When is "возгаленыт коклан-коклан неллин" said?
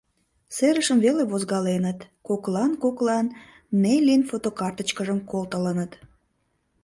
1.31-4.21